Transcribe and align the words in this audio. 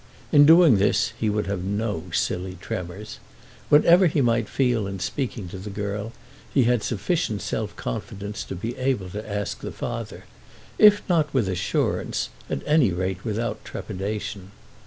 In 0.31 0.47
doing 0.47 0.77
this 0.77 1.13
he 1.19 1.29
would 1.29 1.45
have 1.45 1.61
no 1.63 2.05
silly 2.11 2.57
tremors. 2.59 3.19
Whatever 3.69 4.07
he 4.07 4.19
might 4.19 4.49
feel 4.49 4.87
in 4.87 4.99
speaking 4.99 5.47
to 5.49 5.59
the 5.59 5.69
girl, 5.69 6.11
he 6.51 6.63
had 6.63 6.81
sufficient 6.81 7.43
self 7.43 7.75
confidence 7.75 8.43
to 8.45 8.55
be 8.55 8.75
able 8.77 9.11
to 9.11 9.31
ask 9.31 9.59
the 9.59 9.71
father, 9.71 10.23
if 10.79 11.03
not 11.07 11.31
with 11.35 11.47
assurance, 11.47 12.29
at 12.49 12.63
any 12.67 12.91
rate 12.91 13.23
without 13.23 13.63
trepidation. 13.63 14.49